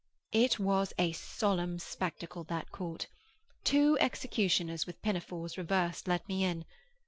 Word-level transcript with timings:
It 0.31 0.57
was 0.57 0.93
a 0.97 1.11
solemn 1.11 1.77
spectacle, 1.77 2.43
that 2.45 2.71
court. 2.71 3.05
Two 3.63 3.99
executioners 4.01 4.87
with 4.87 4.99
pinafores 5.03 5.59
reversed 5.59 6.07
led 6.07 6.27
me 6.27 6.43
in. 6.43 6.65